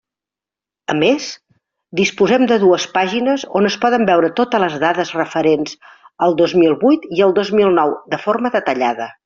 [0.93, 1.25] A més,
[1.99, 5.79] disposem de dues pàgines on es poden veure totes les dades referents
[6.29, 9.13] al dos mil vuit i al dos mil nou de forma detallada.